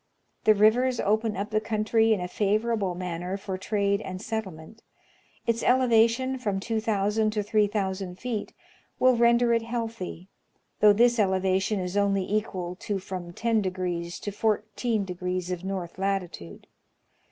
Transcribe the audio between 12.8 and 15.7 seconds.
from ten degrees to fourteen degrees of